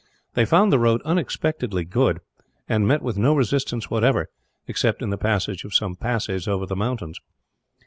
[0.33, 2.21] They found the road unexpectedly good,
[2.67, 4.31] and met with no resistance whatever,
[4.67, 7.19] except in the passage of some passes over the mountains.